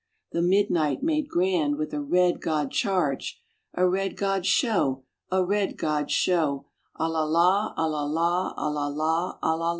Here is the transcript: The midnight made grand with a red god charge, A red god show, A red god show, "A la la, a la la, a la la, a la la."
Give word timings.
The 0.31 0.41
midnight 0.41 1.03
made 1.03 1.29
grand 1.29 1.77
with 1.77 1.93
a 1.93 2.01
red 2.01 2.41
god 2.41 2.71
charge, 2.71 3.39
A 3.75 3.87
red 3.87 4.17
god 4.17 4.47
show, 4.47 5.03
A 5.29 5.45
red 5.45 5.77
god 5.77 6.09
show, 6.09 6.65
"A 6.95 7.07
la 7.07 7.23
la, 7.23 7.71
a 7.77 7.85
la 7.87 8.05
la, 8.05 8.51
a 8.57 8.65
la 8.71 8.87
la, 8.87 9.37
a 9.43 9.47
la 9.49 9.53
la." 9.57 9.69